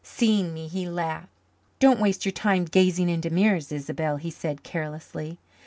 Seeing 0.03 0.51
me, 0.51 0.67
he 0.67 0.89
laughed. 0.89 1.27
"Don't 1.79 1.99
waste 1.99 2.25
your 2.25 2.31
time 2.31 2.65
gazing 2.65 3.07
into 3.07 3.29
mirrors, 3.29 3.71
Isobel," 3.71 4.17
he 4.17 4.31
said 4.31 4.63
carelessly. 4.63 5.37